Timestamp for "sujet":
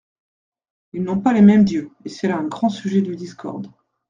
2.69-3.03